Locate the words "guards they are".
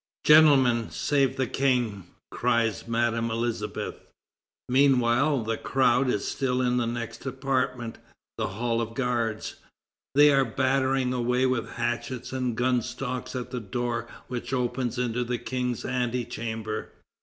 8.95-10.43